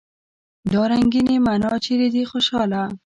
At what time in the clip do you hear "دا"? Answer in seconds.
0.71-0.81